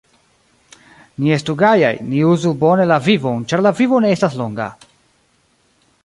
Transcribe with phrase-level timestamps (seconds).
[1.25, 4.67] Ni estu gajaj, ni uzu bone la vivon, ĉar la vivo ne estas longa.